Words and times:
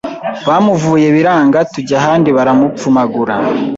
Bamuvuye 0.47 1.07
biranga 1.15 1.59
tujy 1.71 1.93
ahandi 1.99 2.29
baramupfumagura 2.37 3.35